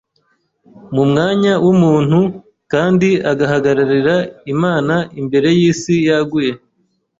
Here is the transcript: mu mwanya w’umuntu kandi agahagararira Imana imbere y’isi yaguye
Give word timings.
mu 0.95 1.03
mwanya 1.09 1.53
w’umuntu 1.65 2.19
kandi 2.71 3.09
agahagararira 3.31 4.15
Imana 4.53 4.95
imbere 5.19 5.47
y’isi 5.57 5.95
yaguye 6.07 6.51